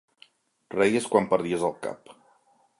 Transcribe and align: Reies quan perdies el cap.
Reies 0.75 1.07
quan 1.13 1.29
perdies 1.35 1.69
el 1.71 1.79
cap. 1.87 2.13